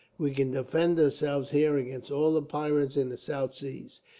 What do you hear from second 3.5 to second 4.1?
Seas.